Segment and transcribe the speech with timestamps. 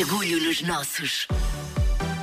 [0.00, 1.26] Orgulho nos nossos.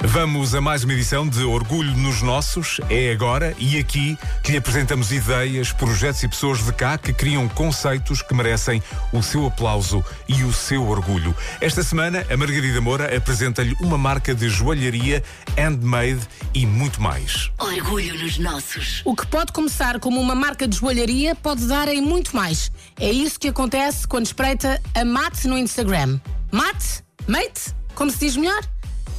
[0.01, 2.81] Vamos a mais uma edição de Orgulho nos Nossos.
[2.89, 7.47] É agora e aqui que lhe apresentamos ideias, projetos e pessoas de cá que criam
[7.47, 8.81] conceitos que merecem
[9.13, 11.35] o seu aplauso e o seu orgulho.
[11.61, 15.23] Esta semana, a Margarida Moura apresenta-lhe uma marca de joalharia,
[15.55, 17.51] handmade e muito mais.
[17.59, 19.03] Orgulho nos nossos.
[19.05, 22.71] O que pode começar como uma marca de joalharia pode dar em muito mais.
[22.99, 26.19] É isso que acontece quando espreita a Mate no Instagram.
[26.51, 27.06] Mate?
[27.27, 27.75] Mate?
[27.93, 28.63] Como se diz melhor?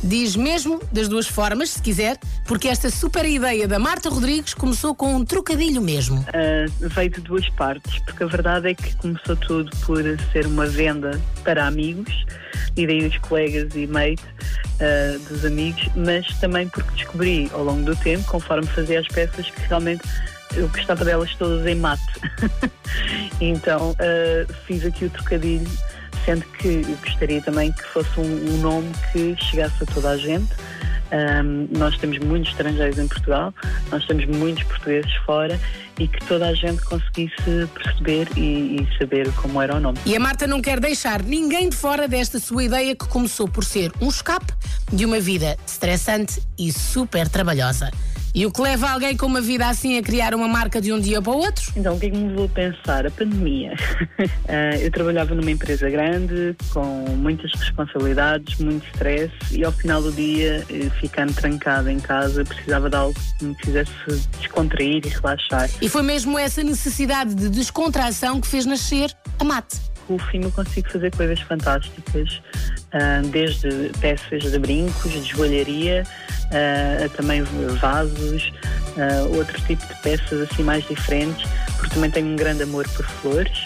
[0.03, 2.17] Diz mesmo das duas formas, se quiser,
[2.47, 6.21] porque esta super ideia da Marta Rodrigues começou com um trocadilho mesmo.
[6.21, 10.03] Uh, veio de duas partes, porque a verdade é que começou tudo por
[10.33, 12.25] ser uma venda para amigos,
[12.77, 17.83] e daí os colegas e mate uh, dos amigos, mas também porque descobri ao longo
[17.83, 20.03] do tempo, conforme fazia as peças, que realmente
[20.55, 22.03] eu gostava delas todas em mate.
[23.41, 25.69] então uh, fiz aqui o trocadilho
[26.29, 30.53] sendo que gostaria também que fosse um, um nome que chegasse a toda a gente.
[31.11, 33.55] Um, nós temos muitos estrangeiros em Portugal,
[33.91, 35.59] nós temos muitos portugueses fora
[35.99, 39.97] e que toda a gente conseguisse perceber e, e, saber como era o nome.
[40.05, 43.65] E a Marta não quer deixar ninguém de fora desta sua ideia que começou por
[43.65, 44.53] ser um escape
[44.93, 47.91] de uma vida estressante e super trabalhosa.
[48.39, 51.01] E o que leva alguém com uma vida assim a criar uma marca de um
[51.01, 51.73] dia para o outro?
[51.75, 53.05] Então, o que é que me vou pensar?
[53.05, 53.75] A pandemia.
[54.21, 56.85] uh, eu trabalhava numa empresa grande, com
[57.17, 62.89] muitas responsabilidades, muito stress, e ao final do dia, eh, ficando trancada em casa, precisava
[62.89, 63.91] de algo que me fizesse
[64.39, 65.69] descontrair e relaxar.
[65.83, 69.79] E foi mesmo essa necessidade de descontração que fez nascer a Mate
[70.09, 72.41] com o filme eu consigo fazer coisas fantásticas,
[73.31, 76.05] desde peças de brincos, de joalharia,
[76.49, 77.43] uh, também
[77.81, 78.53] vasos,
[78.97, 83.05] uh, outro tipo de peças assim mais diferentes, porque também tenho um grande amor por
[83.07, 83.59] flores.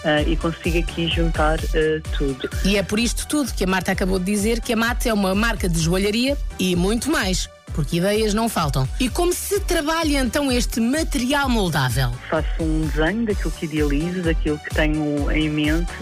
[0.00, 2.48] Uh, e consigo aqui juntar uh, tudo.
[2.64, 5.12] E é por isto tudo que a Marta acabou de dizer que a Mate é
[5.12, 8.88] uma marca de joalharia e muito mais porque ideias não faltam.
[8.98, 12.12] E como se trabalha então este material moldável?
[12.28, 15.92] Faço um desenho daquilo que idealizo, daquilo que tenho em mente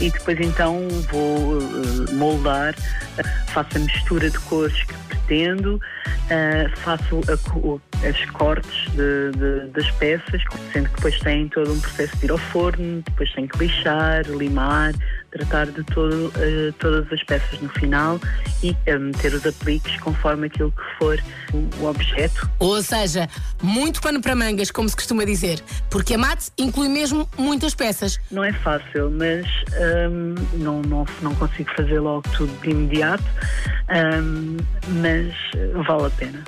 [0.00, 2.74] e depois então vou uh, moldar,
[3.48, 9.90] faço a mistura de cores que pretendo, uh, faço a, as cortes de, de, das
[9.92, 10.42] peças,
[10.72, 14.22] sendo que depois tem todo um processo de ir ao forno, depois tem que lixar,
[14.28, 14.92] limar,
[15.30, 18.20] tratar de todo, uh, todas as peças no final
[18.62, 21.18] e uh, meter os apliques conforme aquilo que for
[21.52, 22.48] o, o, objeto.
[22.58, 23.28] Ou seja,
[23.62, 28.18] muito pano para mangas, como se costuma dizer, porque a mate inclui mesmo muitas peças.
[28.30, 29.46] Não é fácil, mas
[30.10, 33.24] um, não, não, não consigo fazer logo tudo de imediato,
[34.22, 34.56] um,
[35.00, 35.34] mas
[35.86, 36.44] vale a pena.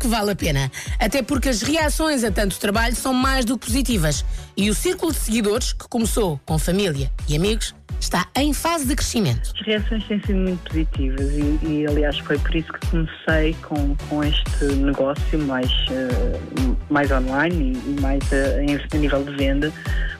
[0.00, 0.72] Que vale a pena.
[0.98, 4.24] Até porque as reações a tanto trabalho são mais do que positivas.
[4.56, 8.96] E o círculo de seguidores, que começou com família e amigos, está em fase de
[8.96, 9.52] crescimento.
[9.54, 13.94] As reações têm sido muito positivas e, e aliás, foi por isso que comecei com,
[14.08, 19.70] com este negócio mais, uh, mais online e, mais a, a, nível de venda,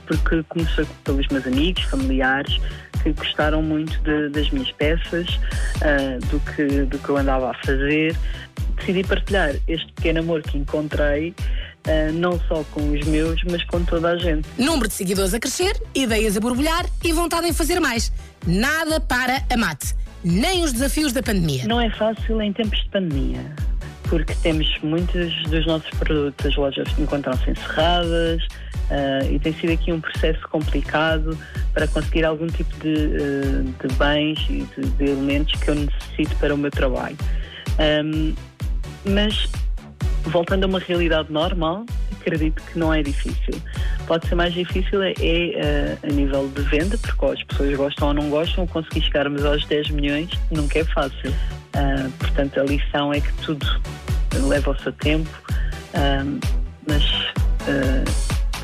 [0.06, 2.58] porque começou pelos meus amigos, familiares,
[3.02, 5.26] que gostaram muito de, das minhas peças,
[5.76, 8.14] uh, do, que, do que eu andava a fazer.
[8.80, 11.34] Decidi partilhar este pequeno amor que encontrei
[11.80, 14.46] Uh, não só com os meus, mas com toda a gente.
[14.58, 18.12] Número de seguidores a crescer, ideias a borbulhar e vontade em fazer mais.
[18.46, 21.64] Nada para a mate, nem os desafios da pandemia.
[21.66, 23.40] Não é fácil em tempos de pandemia,
[24.10, 29.90] porque temos muitos dos nossos produtos, as lojas encontram-se encerradas uh, e tem sido aqui
[29.90, 31.36] um processo complicado
[31.72, 36.36] para conseguir algum tipo de, uh, de bens e de, de, elementos que eu necessito
[36.36, 37.16] para o meu trabalho.
[38.04, 38.34] Um,
[39.04, 39.48] mas
[40.24, 41.84] voltando a uma realidade normal,
[42.20, 43.60] acredito que não é difícil.
[44.06, 48.08] Pode ser mais difícil é, é uh, a nível de venda, porque as pessoas gostam
[48.08, 51.30] ou não gostam, conseguir chegarmos aos 10 milhões nunca é fácil.
[51.30, 53.66] Uh, portanto, a lição é que tudo
[54.34, 55.30] leva o seu tempo,
[55.94, 56.40] uh,
[56.86, 57.04] mas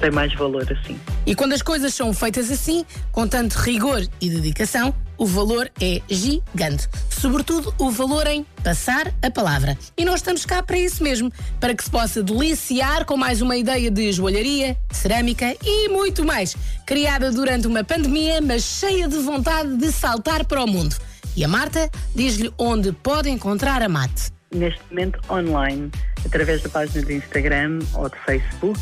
[0.01, 0.99] tem mais valor assim.
[1.25, 6.01] E quando as coisas são feitas assim, com tanto rigor e dedicação, o valor é
[6.09, 6.89] gigante.
[7.10, 9.77] Sobretudo o valor em passar a palavra.
[9.97, 13.57] E nós estamos cá para isso mesmo, para que se possa deliciar com mais uma
[13.57, 19.77] ideia de joalharia, cerâmica e muito mais, criada durante uma pandemia, mas cheia de vontade
[19.77, 20.97] de saltar para o mundo.
[21.36, 24.33] E a Marta diz-lhe onde pode encontrar a mate.
[24.54, 25.91] Neste momento, online,
[26.24, 28.80] através da página do Instagram ou de Facebook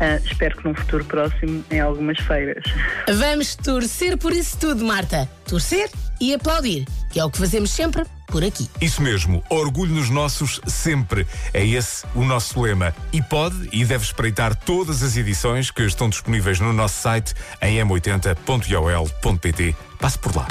[0.00, 2.62] Uh, espero que num futuro próximo em algumas feiras.
[3.08, 5.28] Vamos torcer por isso tudo, Marta.
[5.44, 5.90] Torcer
[6.20, 8.68] e aplaudir, que é o que fazemos sempre por aqui.
[8.80, 11.26] Isso mesmo, orgulho nos nossos sempre.
[11.52, 12.94] É esse o nosso lema.
[13.12, 17.78] E pode e deve espreitar todas as edições que estão disponíveis no nosso site em
[17.78, 19.74] m80.ol.pt.
[19.98, 20.46] Passe por lá.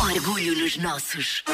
[0.00, 1.44] Orgulho nos nossos.